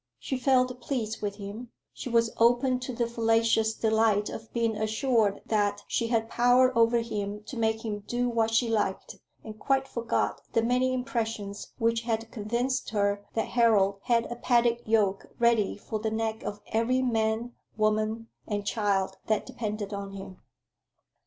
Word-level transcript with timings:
She 0.17 0.35
felt 0.35 0.81
pleased 0.81 1.21
with 1.21 1.35
him; 1.35 1.69
she 1.93 2.09
was 2.09 2.31
open 2.37 2.79
to 2.79 2.91
the 2.91 3.05
fallacious 3.05 3.75
delight 3.75 4.29
of 4.31 4.51
being 4.51 4.75
assured 4.75 5.41
that 5.45 5.83
she 5.87 6.07
had 6.07 6.27
power 6.27 6.75
over 6.75 7.01
him 7.01 7.43
to 7.43 7.55
make 7.55 7.85
him 7.85 7.99
do 8.07 8.27
what 8.27 8.49
she 8.49 8.67
liked, 8.67 9.17
and 9.43 9.59
quite 9.59 9.87
forgot 9.87 10.41
the 10.53 10.63
many 10.63 10.91
impressions 10.91 11.73
which 11.77 12.01
had 12.01 12.31
convinced 12.31 12.89
her 12.89 13.23
that 13.35 13.49
Harold 13.49 13.99
had 14.05 14.25
a 14.31 14.35
padded 14.35 14.81
yoke 14.87 15.27
ready 15.37 15.77
for 15.77 15.99
the 15.99 16.09
neck 16.09 16.41
of 16.41 16.61
every 16.69 17.03
man, 17.03 17.53
woman, 17.77 18.27
and 18.47 18.65
child 18.65 19.17
that 19.27 19.45
depended 19.45 19.93
on 19.93 20.13
him. 20.13 20.41